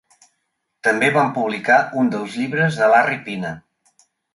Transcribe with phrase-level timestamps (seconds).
[0.87, 3.59] També van publicar un dels llibres de Larry Pina.